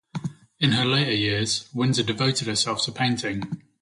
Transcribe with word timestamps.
In 0.59 0.71
her 0.71 0.83
later 0.83 1.13
years, 1.13 1.69
Windsor 1.75 2.01
devoted 2.01 2.47
herself 2.47 2.81
to 2.85 2.91
painting. 2.91 3.61